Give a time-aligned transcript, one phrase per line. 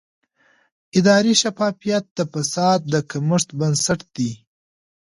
[0.99, 4.31] اداري شفافیت د فساد د کمښت بنسټ دی